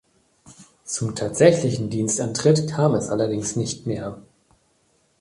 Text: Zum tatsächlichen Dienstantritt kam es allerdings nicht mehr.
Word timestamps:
Zum 0.83 1.13
tatsächlichen 1.13 1.91
Dienstantritt 1.91 2.67
kam 2.71 2.95
es 2.95 3.09
allerdings 3.09 3.55
nicht 3.55 3.85
mehr. 3.85 4.19